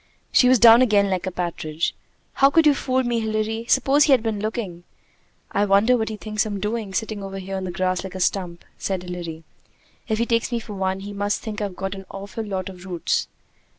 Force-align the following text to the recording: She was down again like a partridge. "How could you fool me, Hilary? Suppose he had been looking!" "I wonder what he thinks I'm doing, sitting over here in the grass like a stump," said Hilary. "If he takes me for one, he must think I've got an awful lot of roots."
She 0.31 0.49
was 0.49 0.57
down 0.57 0.81
again 0.81 1.11
like 1.11 1.27
a 1.27 1.31
partridge. 1.31 1.93
"How 2.33 2.49
could 2.49 2.65
you 2.65 2.73
fool 2.73 3.03
me, 3.03 3.19
Hilary? 3.19 3.67
Suppose 3.69 4.05
he 4.05 4.11
had 4.13 4.23
been 4.23 4.39
looking!" 4.39 4.83
"I 5.51 5.63
wonder 5.65 5.95
what 5.95 6.09
he 6.09 6.17
thinks 6.17 6.43
I'm 6.43 6.59
doing, 6.59 6.91
sitting 6.91 7.21
over 7.21 7.37
here 7.37 7.55
in 7.55 7.65
the 7.65 7.71
grass 7.71 8.03
like 8.03 8.15
a 8.15 8.19
stump," 8.19 8.65
said 8.79 9.03
Hilary. 9.03 9.43
"If 10.07 10.17
he 10.17 10.25
takes 10.25 10.51
me 10.51 10.59
for 10.59 10.73
one, 10.73 11.01
he 11.01 11.13
must 11.13 11.41
think 11.43 11.61
I've 11.61 11.75
got 11.75 11.93
an 11.93 12.07
awful 12.09 12.43
lot 12.43 12.67
of 12.67 12.83
roots." 12.83 13.27